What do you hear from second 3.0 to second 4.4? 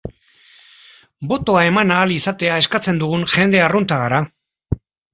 dugun jende arrunta gara.